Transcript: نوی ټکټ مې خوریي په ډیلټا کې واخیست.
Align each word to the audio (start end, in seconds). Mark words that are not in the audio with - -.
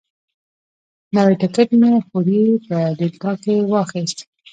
نوی 1.15 1.33
ټکټ 1.41 1.69
مې 1.79 1.91
خوریي 2.07 2.47
په 2.67 2.77
ډیلټا 2.97 3.31
کې 3.43 3.55
واخیست. 3.71 4.19